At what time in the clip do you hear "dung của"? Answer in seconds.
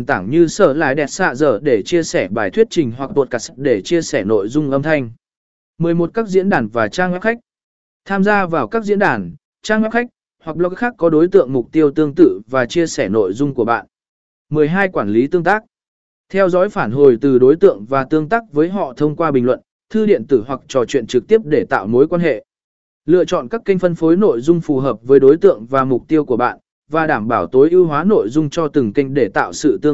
13.32-13.64